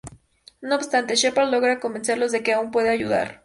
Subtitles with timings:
[0.63, 3.29] No obstante, Sheppard logra convencerlos de que aun pueden ayudar.